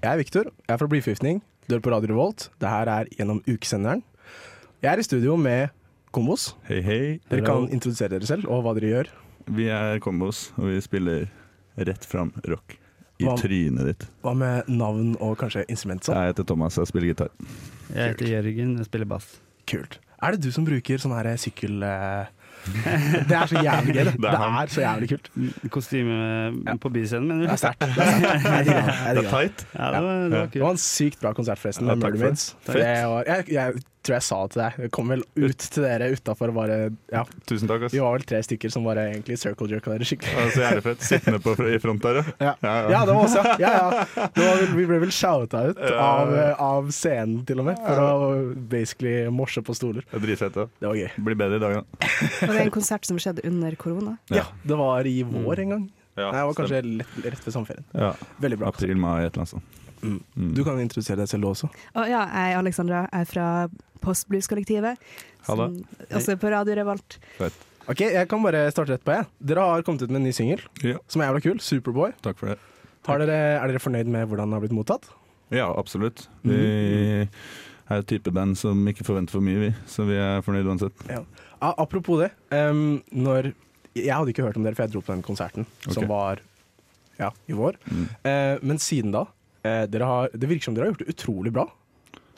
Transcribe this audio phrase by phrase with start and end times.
[0.00, 1.40] Jeg er Viktor, jeg er fra Blyforgiftning.
[1.68, 2.46] Du er på Radio Revolt.
[2.60, 4.02] Det her er gjennom ukesenderen.
[4.80, 5.74] Jeg er i studio med
[6.14, 6.54] Kombos.
[6.68, 7.00] Hei, hei.
[7.30, 9.10] Dere kan introdusere dere selv og hva dere gjør.
[9.52, 11.28] Vi er Kombos, og vi spiller
[11.76, 12.78] rett fram rock.
[13.20, 14.06] I Hva- trynet ditt.
[14.24, 16.16] Hva med navn og kanskje instrument sånn?
[16.16, 17.28] Jeg heter Thomas, jeg spiller gitar.
[17.92, 19.26] Jeg heter Jørgen, jeg spiller bass.
[19.68, 19.98] Kult.
[20.22, 21.82] Er det du som bruker sånn her sykkel...
[21.84, 22.32] eh,
[23.30, 24.04] Det er så jævlig gøy.
[24.10, 25.30] Det, Det er så jævlig kult.
[25.74, 27.50] Kostyme på byscenen, mener Det du?
[27.50, 27.80] Det er sterkt.
[28.66, 29.20] Det.
[29.20, 29.66] er tight.
[29.74, 32.18] Ja, det var, det var Det var en sykt bra konsert forresten, Ja, med takk
[32.20, 32.50] for det.
[32.66, 34.76] For det var, jeg, jeg tror jeg sa det til deg.
[34.80, 36.76] Jeg kom vel ut til dere utafor bare
[37.12, 37.92] Ja, Tusen takk, ass.
[37.92, 40.32] vi var vel tre stykker som bare egentlig circle jerka dere skikkelig.
[40.38, 41.04] Ja, så jævlig fett.
[41.04, 42.54] Sittende på, i front der, Ja.
[42.64, 42.74] ja.
[42.94, 44.04] Ja, det var også, ja, ja.
[44.34, 46.32] Det var, vi ble vel shouta ut av,
[46.64, 48.30] av scenen til og med, for å
[48.72, 50.06] basically morse på stoler.
[50.14, 50.56] Det dritfett.
[50.80, 51.10] Det var gøy.
[51.28, 51.84] Blir bedre i dag, da.
[52.50, 54.16] Var det en konsert som skjedde under korona?
[54.34, 55.84] Ja, det var i vår en gang.
[56.18, 57.84] Ja, Nei, det var kanskje lett, rett ved sommerferien.
[57.94, 58.12] ja.
[58.42, 58.68] Veldig bra.
[58.74, 59.78] April-mai, et eller annet sånt.
[60.02, 60.18] Mm.
[60.36, 60.50] Mm.
[60.56, 61.68] Du kan introdusere deg selv også.
[61.94, 63.46] Og ja, jeg er Alexandra, jeg er fra
[64.00, 64.96] Postblues-kollektivet.
[65.48, 67.18] Også på Radio Revolt.
[67.90, 69.12] Ok, Jeg kan bare starte rett på.
[69.16, 69.26] jeg.
[69.50, 71.58] Dere har kommet ut med en ny singel Ja, som er jævla kul.
[71.60, 72.12] Superboy.
[72.22, 72.58] takk for det.
[73.06, 75.08] Har dere, er dere fornøyd med hvordan den har blitt mottatt?
[75.50, 76.28] Ja, absolutt.
[76.44, 77.28] Vi
[77.90, 79.72] er et type band som ikke forventer for mye, vi.
[79.90, 81.04] Så vi er fornøyd uansett.
[81.10, 81.24] Ja.
[81.60, 82.30] apropos det.
[82.54, 83.52] Um, når,
[83.96, 86.42] jeg hadde ikke hørt om dere, for jeg dro på den konserten som var
[87.20, 87.76] ja, i vår.
[87.90, 88.06] Mm.
[88.24, 91.66] Uh, men siden da uh, har, Det virker som dere har gjort det utrolig bra.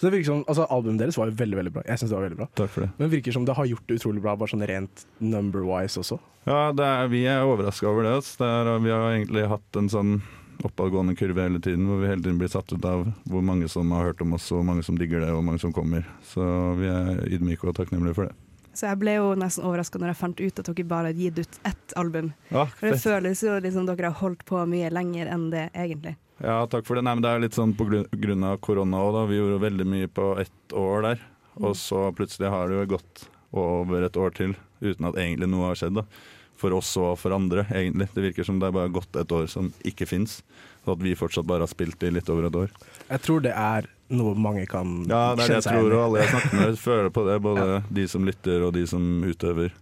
[0.03, 1.83] Så det virker som, altså Albumet deres var jo veldig veldig bra.
[1.87, 2.89] Jeg synes det var veldig bra Takk for det.
[2.97, 6.19] Men det virker som det har gjort det utrolig bra, bare sånn rent number-wise også.
[6.49, 8.17] Ja, det er, vi er overraska over det.
[8.19, 8.41] Altså.
[8.41, 10.17] det er, vi har egentlig hatt en sånn
[10.63, 13.91] oppadgående kurve hele tiden, hvor vi hele tiden blir satt ut av hvor mange som
[13.97, 16.07] har hørt om oss, og hvor mange som digger det, og hvor mange som kommer.
[16.29, 16.43] Så
[16.79, 18.37] vi er ydmyke og takknemlige for det.
[18.73, 21.41] Så jeg ble jo nesten overraska når jeg fant ut at dere bare hadde gitt
[21.43, 22.31] ut ett album.
[22.49, 26.15] Ja, For det føles jo liksom dere har holdt på mye lenger enn det egentlig.
[26.43, 27.05] Ja, takk for det.
[27.05, 29.27] Nei, men det er litt sånn på grunn av korona òg, da.
[29.29, 31.27] Vi gjorde veldig mye på ett år der.
[31.61, 35.69] Og så plutselig har det jo gått over et år til uten at egentlig noe
[35.69, 36.01] har skjedd.
[36.01, 36.07] da.
[36.63, 38.07] For oss og for andre, egentlig.
[38.15, 40.41] Det virker som det er bare gått et år som ikke fins.
[40.87, 42.73] Og at vi fortsatt bare har spilt i litt over et år.
[43.09, 46.23] Jeg tror det er noe mange kan Ja, det er det jeg tror, og alle
[46.23, 47.39] jeg snakker med føler på det.
[47.45, 49.75] Både de som lytter og de som utøver.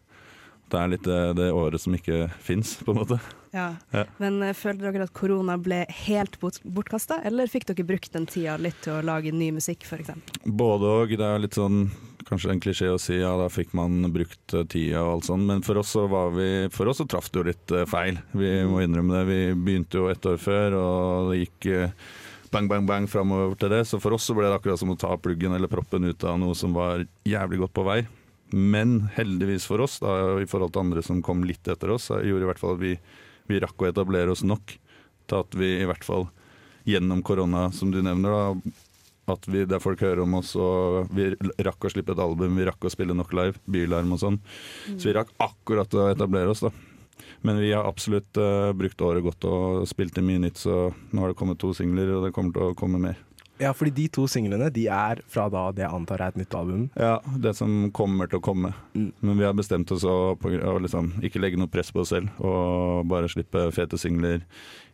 [0.70, 3.18] Det er litt det, det året som ikke fins, på en måte.
[3.50, 3.72] Ja.
[3.90, 4.04] Ja.
[4.22, 8.28] Men føler følte dere at korona ble helt bort bortkasta, eller fikk dere brukt den
[8.30, 10.12] tida litt til å lage ny musikk, f.eks.?
[10.44, 11.16] Både og.
[11.18, 11.88] Det er litt sånn
[12.28, 15.46] kanskje en klisjé å si ja, da fikk man brukt eh, tida og alt sånt,
[15.48, 18.20] men for oss så var vi For oss så traff det jo litt eh, feil.
[18.36, 19.24] Vi må innrømme det.
[19.28, 21.94] Vi begynte jo ett år før, og det gikk eh,
[22.54, 23.84] bang, bang, bang framover til det.
[23.90, 26.40] Så for oss så ble det akkurat som å ta pluggen eller proppen ut av
[26.42, 28.00] noe som var jævlig godt på vei.
[28.50, 32.46] Men heldigvis for oss, da, i forhold til andre som kom litt etter oss, gjorde
[32.46, 32.96] i hvert fall at vi,
[33.50, 34.74] vi rakk å etablere oss nok
[35.30, 36.26] til at vi i hvert fall
[36.88, 38.72] gjennom korona, som du nevner, da,
[39.32, 41.30] at vi, der folk hører om oss, og vi
[41.64, 44.38] rakk å slippe et album, vi rakk å spille nok live, Bylarm og sånn.
[44.92, 46.72] Så vi rakk akkurat å etablere oss, da.
[47.44, 51.22] Men vi har absolutt uh, brukt året godt og spilt inn mye nytt, så nå
[51.22, 53.18] har det kommet to singler, og det kommer til å komme mer.
[53.60, 56.54] Ja, fordi de to singlene de er fra da det jeg antar er et nytt
[56.56, 56.86] album.
[56.96, 58.72] Ja, det som kommer til å komme.
[58.94, 59.10] Mm.
[59.20, 62.32] Men vi har bestemt oss å, å liksom, ikke legge noe press på oss selv,
[62.40, 64.46] og bare slippe fete singler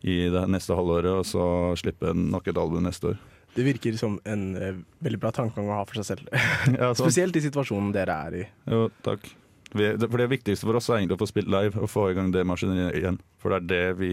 [0.02, 1.46] i det neste halvåret, og så
[1.78, 3.22] slippe nok et album neste år.
[3.56, 6.31] Det virker som en uh, veldig bra tankegang å ha for seg selv.
[6.77, 6.93] Ja.
[6.97, 8.44] Spesielt i situasjonen dere er i.
[8.69, 9.27] Jo, takk.
[9.72, 12.11] Vi, det, for det viktigste for oss er egentlig å få spilt live og få
[12.11, 13.19] i gang det maskineriet igjen.
[13.43, 14.12] For det er det vi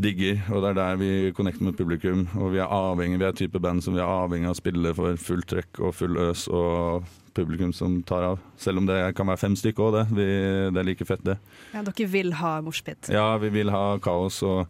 [0.00, 2.26] digger, og det er der vi connecter med publikum.
[2.40, 4.94] Og vi er avhengig, vi er type band som vi er avhengig av å spille
[4.96, 8.40] for fullt trøkk og full øs og publikum som tar av.
[8.60, 10.06] Selv om det kan være fem stykker òg, det.
[10.16, 10.26] Vi,
[10.74, 11.36] det er like fett, det.
[11.74, 13.12] Ja, dere vil ha moshpit.
[13.12, 14.66] Ja, vi vil ha kaos, og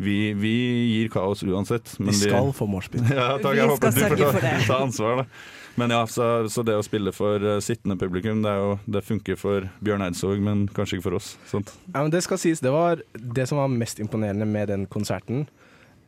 [0.00, 0.56] vi, vi
[0.94, 1.94] gir kaos uansett.
[1.98, 3.04] Vi skal få moshpit.
[3.18, 5.58] Ja, takk, Vi jeg håper skal du får ta, ta ansvar, da.
[5.78, 9.04] Men ja, så, så det å spille for uh, sittende publikum, det, er jo, det
[9.06, 11.34] funker for Bjørn Eidsvåg, men kanskje ikke for oss.
[11.48, 11.72] Sant?
[11.92, 15.46] Ja, men det skal sies, det var det som var mest imponerende med den konserten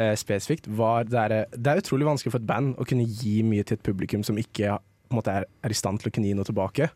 [0.02, 3.40] eh, spesifikt, var det er, det er utrolig vanskelig for et band å kunne gi
[3.46, 4.76] mye til et publikum som ikke
[5.12, 6.90] på en måte, er, er i stand til å kunne gi noe tilbake.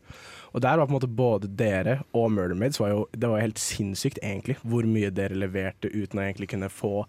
[0.57, 3.41] Og der var på en måte både dere og Murder Maids var jo, det var
[3.41, 7.03] jo helt sinnssykt, egentlig, hvor mye dere leverte uten å egentlig kunne få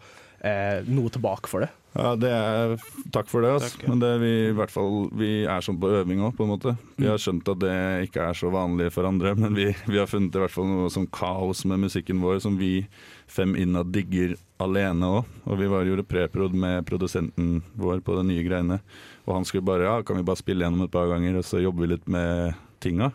[0.44, 1.70] eh, noe tilbake for det.
[1.98, 2.74] Ja, det er,
[3.16, 3.56] takk for det.
[3.56, 3.72] Altså.
[3.72, 3.90] Takk, ja.
[3.90, 6.52] Men det er vi, i hvert fall, vi er sånn på øving òg, på en
[6.52, 6.76] måte.
[7.00, 7.78] Vi har skjønt at det
[8.10, 10.92] ikke er så vanlig for andre, men vi, vi har funnet i hvert fall noe
[10.94, 12.84] som kaos med musikken vår, som vi
[13.32, 15.36] fem innad digger alene òg.
[15.48, 18.82] Og vi var, gjorde preprod med produsenten vår på de nye greiene.
[19.28, 21.62] Og han skulle bare ja, kan vi bare spille gjennom et par ganger, og så
[21.62, 23.12] jobber vi litt med tinga.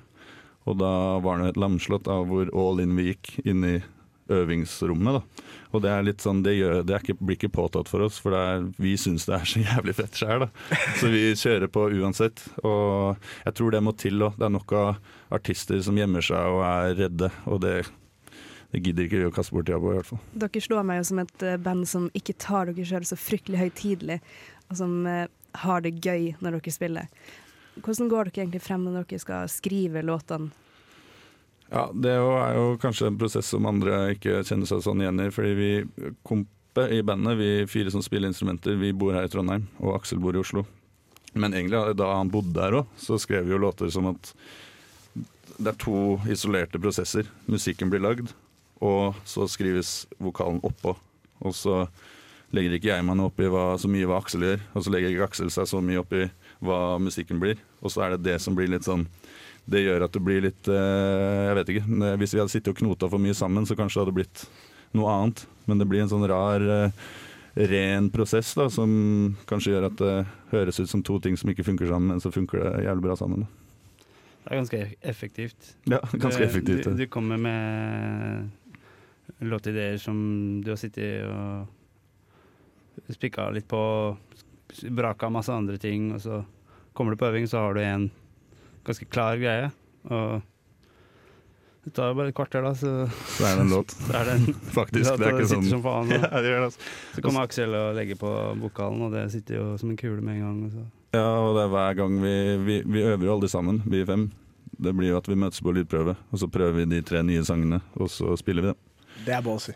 [0.69, 0.93] Og da
[1.25, 3.77] var det et lamslått av hvor all in vi gikk inn i
[4.33, 5.19] øvingsrommet.
[5.19, 5.49] da.
[5.73, 8.37] Og det er litt sånn, det, gjør, det ikke, blir ikke påtatt for oss, for
[8.37, 10.47] er, vi syns det er så jævlig fett sjøl.
[11.01, 12.45] Så vi kjører på uansett.
[12.63, 14.39] Og jeg tror det må til òg.
[14.39, 14.95] Det er nok av
[15.33, 17.33] artister som gjemmer seg og er redde.
[17.51, 17.77] Og det,
[18.73, 20.25] det gidder ikke vi å kaste bort tida på, i hvert fall.
[20.45, 23.65] Dere slår meg jo som et eh, band som ikke tar dere sjøl så fryktelig
[23.65, 24.21] høytidelig,
[24.69, 27.09] og som eh, har det gøy når dere spiller.
[27.81, 30.51] Hvordan går dere egentlig frem når dere skal skrive låtene?
[31.73, 35.31] Ja, Det er jo- kanskje en prosess som andre ikke kjenner seg sånn igjen i.
[35.31, 35.85] Fordi vi
[36.23, 40.19] kompe i bandet, vi fire som spiller instrumenter, vi bor her i Trondheim, og Aksel
[40.19, 40.67] bor i Oslo.
[41.35, 44.35] Men egentlig da han bodde der òg, så skrev vi jo låter som at
[45.59, 47.27] det er to isolerte prosesser.
[47.49, 48.33] Musikken blir lagd,
[48.81, 50.97] og så skrives vokalen oppå.
[51.43, 51.89] Og så
[52.53, 54.93] legger ikke jeg meg noe opp i hva, så mye hva Aksel gjør, og så
[54.93, 56.27] legger ikke Aksel seg så mye opp i
[56.63, 57.57] hva musikken blir.
[57.83, 59.07] Og så er det det som blir litt sånn
[59.65, 61.85] det gjør at det blir litt eh, Jeg vet ikke.
[62.19, 64.41] Hvis vi hadde sittet og knota for mye sammen, så kanskje det hadde blitt
[64.99, 65.45] noe annet.
[65.71, 66.91] Men det blir en sånn rar, eh,
[67.71, 70.15] ren prosess da, som kanskje gjør at det
[70.51, 73.15] høres ut som to ting som ikke funker sammen, men så funker det jævlig bra
[73.21, 73.45] sammen.
[73.47, 74.07] Da.
[74.43, 74.81] Det er ganske
[75.13, 75.71] effektivt.
[75.87, 76.85] Ja, ganske Du- effektivt.
[76.91, 78.51] Du, du kommer med
[79.47, 81.69] låtideer som du har sittet og
[83.13, 83.83] spikka litt på,
[84.91, 86.43] braka masse andre ting, og så
[86.93, 88.09] kommer du på øving, så har du en
[88.87, 89.71] ganske klar greie.
[90.11, 90.43] Og
[91.85, 93.91] det tar jo bare et kvarter, da, så, Så er det en låt.
[94.07, 95.17] så er det en Faktisk.
[95.19, 96.13] Det er ikke sitter sånn som faen.
[96.15, 96.91] ja, det gjør det, altså.
[97.17, 100.39] så kommer Aksel og legger på vokalen, og det sitter jo som en kule med
[100.39, 100.61] en gang.
[100.69, 100.87] Og så.
[101.19, 102.37] ja, og det er hver gang vi,
[102.69, 104.29] vi, vi øver jo aldri sammen, vi fem.
[104.83, 107.43] Det blir jo at vi møtes på lydprøve, og så prøver vi de tre nye
[107.47, 108.85] sangene, og så spiller vi dem.
[109.27, 109.75] Det er ballsy.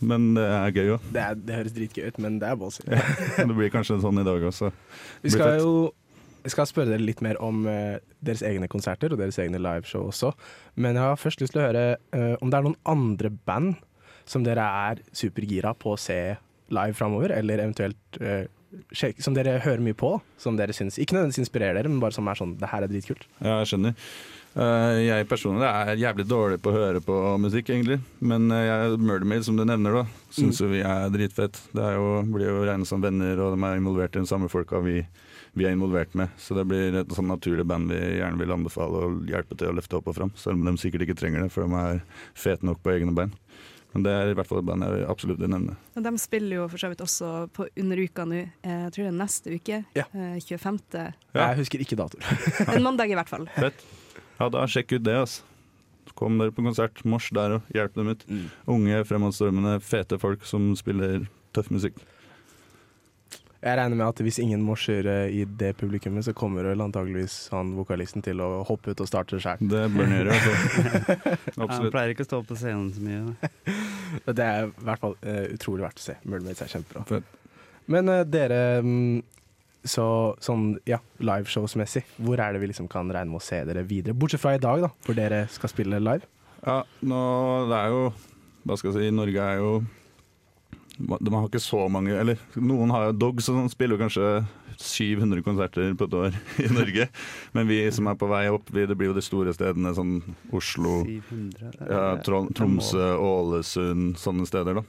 [0.00, 1.06] Men det er gøy òg.
[1.14, 2.82] Det, det høres dritgøy ut, men det er ballsy.
[3.38, 4.72] Det blir kanskje sånn i dag også.
[5.22, 5.70] Vi skal jo
[6.46, 10.04] jeg skal spørre dere litt mer om eh, deres egne konserter og deres egne liveshow
[10.12, 10.30] også.
[10.78, 13.80] Men jeg har først lyst til å høre eh, om det er noen andre band
[14.30, 16.20] som dere er supergira på å se
[16.70, 18.46] live framover, eller eventuelt eh,
[19.22, 22.28] som dere hører mye på, som dere syns Ikke nødvendigvis inspirerer dere, men bare som
[22.28, 23.28] er sånn Det her er dritkult.
[23.40, 23.94] Ja, jeg skjønner.
[24.56, 27.98] Eh, jeg personlig er jævlig dårlig på å høre på musikk, egentlig.
[28.24, 31.60] Men uh, jeg, Murdermaid, som du nevner, da, syns jo vi er dritfett.
[31.76, 34.48] Det er jo, blir jo regnet som venner, og de er involvert i de samme
[34.48, 35.02] folka vi,
[35.60, 36.32] vi er involvert med.
[36.40, 39.76] Så det blir et sånn naturlig band vi gjerne vil anbefale å hjelpe til å
[39.76, 40.32] løfte opp og fram.
[40.40, 42.00] Selv om de sikkert ikke trenger det, for de er
[42.32, 43.36] fete nok på egne bein.
[43.96, 45.72] Men det er i hvert fall et band jeg absolutt vil nevne.
[45.96, 48.42] Og de spiller jo for så vidt også på under uka nå.
[48.60, 49.78] Eh, Jeg tror det er neste uke.
[49.96, 50.04] Ja.
[50.12, 50.80] eh, 25.
[51.32, 51.46] Ja.
[51.54, 52.28] Jeg husker ikke datoer.
[52.76, 53.46] En mandag i hvert fall.
[53.56, 53.80] Fett.
[54.36, 55.46] Ja, da sjekk ut det, altså.
[56.16, 57.00] Kom dere på konsert.
[57.08, 58.22] Mors der og hjelp dem ut.
[58.28, 58.44] Mm.
[58.76, 61.24] Unge, fremadstormende, fete folk som spiller
[61.56, 61.96] tøff musikk.
[63.66, 67.48] Jeg regner med at hvis ingen morser eh, i det publikummet, så kommer vel antageligvis
[67.50, 69.58] han vokalisten til å hoppe ut og starte sjæl.
[69.64, 70.36] Det bør han gjøre.
[70.36, 71.36] Altså.
[71.80, 73.50] Han pleier ikke å stå på scenen så mye.
[74.38, 76.18] Det er i hvert fall uh, utrolig verdt å se.
[76.28, 77.22] Mermaids er kjempebra.
[77.92, 79.20] Men uh, dere, um,
[79.86, 80.06] så
[80.42, 84.16] sånn ja, liveshowsmessig, hvor er det vi liksom kan regne med å se dere videre?
[84.18, 86.26] Bortsett fra i dag, da, hvor dere skal spille live.
[86.66, 87.20] Ja, nå,
[87.70, 88.06] det er jo
[88.66, 89.70] Hva skal jeg si, Norge er jo
[90.96, 94.46] De har ikke så mange Eller noen har jo Dogs, og sånn spiller kanskje
[94.80, 96.34] 700 konserter på et år
[96.64, 97.06] i Norge.
[97.56, 100.18] Men vi som er på vei opp, vi, det blir jo de store stedene, sånn
[100.56, 103.06] Oslo, 700 det er- ja, Tromsø.
[103.20, 104.80] Ålesund, sånne steder.
[104.80, 104.84] da.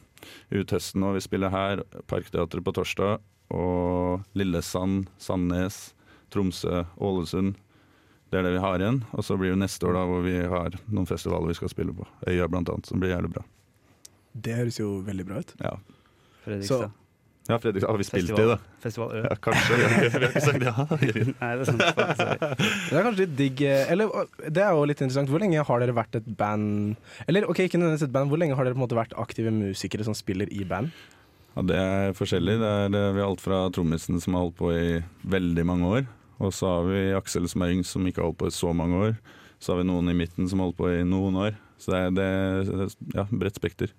[0.51, 1.13] Ut høsten nå.
[1.15, 3.19] Vi spiller her, Parkteatret på torsdag,
[3.55, 5.93] og Lillesand, Sandnes,
[6.35, 7.55] Tromsø, Ålesund.
[8.31, 9.03] Det er det vi har igjen.
[9.15, 11.95] Og så blir det neste år da hvor vi har noen festivaler vi skal spille
[11.95, 12.03] på.
[12.27, 13.45] Øya blant annet, som blir jævlig bra.
[14.35, 15.53] Det høres jo veldig bra ut.
[15.63, 15.77] Ja,
[16.47, 16.95] Fredrikstad.
[17.51, 17.91] ja Fredrikstad.
[17.91, 18.43] har vi spilt Festival.
[18.43, 18.79] i det?
[18.83, 19.21] Festival Ø.
[19.27, 19.77] Ja, kanskje.
[19.77, 20.73] Vi har ikke, vi har ikke sagt ja.
[21.41, 21.83] Nei, det er sant.
[22.59, 24.11] Det er kanskje litt digg eh, Eller
[24.47, 25.31] det er jo litt interessant.
[25.31, 28.57] Hvor lenge har dere vært et band Eller ok, ikke nødvendigvis et band, hvor lenge
[28.59, 30.91] har dere på en måte vært aktive musikere som spiller i band?
[31.57, 32.57] Ja, Det er forskjellig.
[32.61, 35.87] Det er, det, vi har alt fra trommisen som har holdt på i veldig mange
[35.89, 36.03] år,
[36.37, 38.69] og så har vi Aksel som er yngst, som ikke har holdt på i så
[38.77, 39.15] mange år.
[39.57, 41.55] Så har vi noen i midten som har holdt på i noen år.
[41.77, 43.91] Så det er, det, er ja, bredt spekter.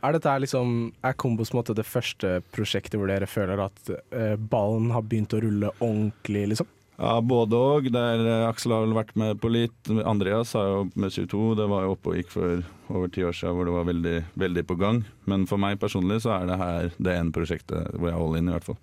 [0.00, 4.90] Er dette liksom Er Kombos måte det første prosjektet hvor dere føler at uh, ballen
[4.94, 6.68] har begynt å rulle ordentlig, liksom?
[7.00, 7.56] Ja, både.
[7.88, 9.88] Der eh, Aksel har vel vært med på litt.
[10.04, 11.54] Andreas har jo med 22.
[11.56, 12.60] Det var jo oppe og gikk for
[12.92, 15.00] over ti år siden hvor det var veldig, veldig på gang.
[15.30, 18.50] Men for meg personlig så er det her det ene prosjektet hvor jeg holder inn,
[18.50, 18.80] i hvert fall.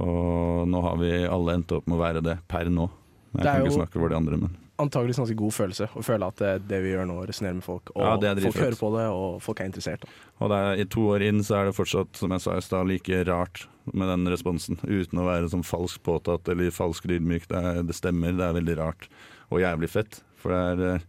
[0.00, 2.88] Og nå har vi alle endt opp med å være det per nå.
[3.36, 6.02] Jeg kan kan ikke snakke for de andre, men Antakeligvis en ganske god følelse å
[6.06, 7.90] føle at det, det vi gjør nå, resonnerer med folk.
[7.94, 8.14] Og Ja,
[8.48, 10.06] folk hører på det, og folk er interessert.
[10.40, 12.64] Og det er, i to år inn så er det fortsatt, som jeg sa i
[12.64, 14.78] stad, like rart med den responsen.
[14.86, 17.46] Uten å være sånn falsk påtatt eller falsk ydmyk.
[17.50, 19.08] Det, er- det stemmer, det er veldig rart
[19.50, 20.20] og jævlig fett.
[20.40, 21.02] For det er eh,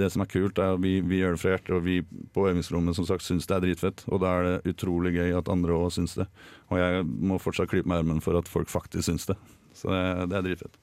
[0.00, 1.98] det som er kult, er at vi, vi gjør det fra hjertet, og vi
[2.32, 4.04] på øvingsrommet som sagt syns det er dritfett.
[4.08, 6.24] Og da er det utrolig gøy at andre òg syns det.
[6.72, 9.36] Og jeg må fortsatt klype meg i armen for at folk faktisk syns det.
[9.76, 10.00] Så det,
[10.32, 10.78] det er dritfett.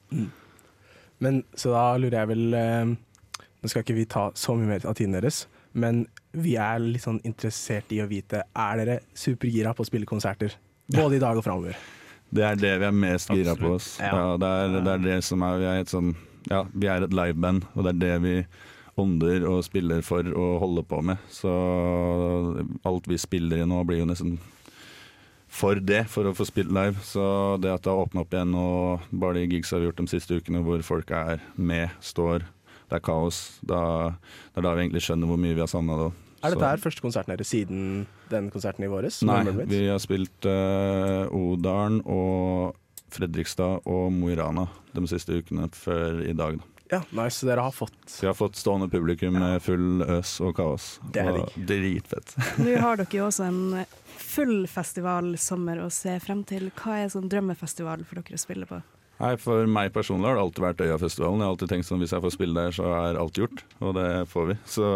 [1.23, 2.93] Men så da lurer jeg vel eh,
[3.63, 6.03] Nå skal ikke vi ta så mye mer av tiden deres, men
[6.35, 10.57] vi er litt sånn interessert i å vite Er dere supergira på å spille konserter?
[10.91, 11.77] Både i dag og framover.
[12.33, 13.93] Det er det vi er mest gira på oss.
[14.01, 14.11] Ja.
[14.11, 16.13] Ja, det, er, det er det som er Vi er et sånn
[16.49, 18.35] Ja, vi er et liveband, og det er det vi
[18.99, 21.21] ånder og spiller for å holde på med.
[21.31, 21.49] Så
[22.85, 24.35] alt vi spiller i nå, blir jo nesten
[25.53, 26.97] for det, for å få spilt live.
[27.05, 27.23] Så
[27.61, 30.13] det at det har åpna opp igjen, og bare de gigsa vi har gjort de
[30.15, 32.47] siste ukene hvor folk er med, står,
[32.89, 33.81] det er kaos, da,
[34.53, 36.11] det er da vi egentlig skjønner hvor mye vi har savna det.
[36.43, 37.83] Er dette her første konserten deres siden
[38.27, 39.21] den konserten i våres?
[39.23, 42.75] Nei, vi har spilt uh, Odalen og
[43.13, 46.59] Fredrikstad og Mo i Rana de siste ukene før i dag.
[46.59, 46.72] Da.
[46.91, 47.39] Ja, nice.
[47.39, 50.87] Så dere har fått vi har fått stående publikum med full øs og kaos.
[51.13, 52.35] Det er og dritfett.
[52.63, 53.85] Nå har dere jo også en
[54.17, 56.69] full festivalsommer å se frem til.
[56.77, 58.81] Hva er sånn drømmefestival for dere å spille på?
[59.23, 61.39] Nei, For meg personlig har det alltid vært Øyafestivalen.
[61.39, 63.63] Jeg har alltid tenkt sånn hvis jeg får spille der, så er alt gjort.
[63.79, 64.55] Og det får vi.
[64.67, 64.89] Så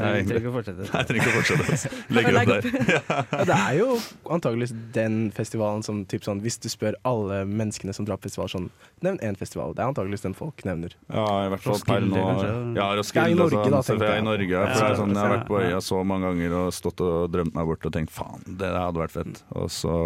[0.00, 1.04] jeg, Trenger jeg ikke å fortsette.
[1.08, 2.00] trenger ikke å fortsette.
[2.16, 2.62] Legger opp der.
[2.94, 3.88] ja, Det er jo
[4.34, 8.48] antakeligvis den festivalen som typ sånn, Hvis du spør alle menneskene som drar på festival,
[8.52, 8.70] sånn
[9.04, 9.74] Nevn én festival.
[9.76, 10.94] Det er antakeligvis den folk nevner.
[11.12, 12.76] Ja, i hvert fall per Roskilde, nå.
[12.78, 13.26] Ja, Roskilde.
[13.28, 13.74] Ja, i Norge, sånn.
[13.74, 14.22] da, tenkte jeg jeg.
[14.22, 16.56] i Norge, for Ja, det er sånn, Jeg har vært på øya så mange ganger
[16.62, 19.42] og stått og drømt meg bort og tenkt faen, det hadde vært fett.
[19.58, 19.98] Og så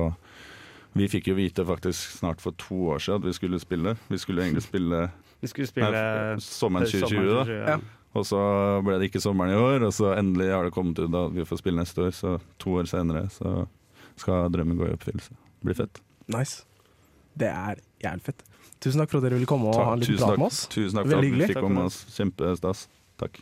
[0.98, 3.92] Vi fikk jo vite faktisk snart for to år siden at vi skulle spille.
[4.08, 5.02] Vi skulle egentlig spille
[5.40, 7.44] Vi skulle spille Nei, sommeren før 2020, da.
[7.44, 7.76] 2020, ja.
[8.16, 8.38] Og så
[8.86, 11.44] ble det ikke sommeren i år, og så endelig har det kommet ut at vi
[11.48, 12.14] får spille neste år.
[12.16, 13.66] Så to år senere så
[14.18, 15.36] skal drømmen gå i oppfyllelse.
[15.64, 16.00] Blir fett.
[16.32, 16.64] Nice.
[17.38, 18.42] Det er jævlig fett.
[18.82, 19.86] Tusen takk for at dere ville komme og Takk.
[19.88, 20.60] ha en liten prat med oss.
[20.72, 22.00] Tusen takk for at vi fikk komme oss.
[22.14, 22.84] Kjempestas.
[23.18, 23.40] Takk.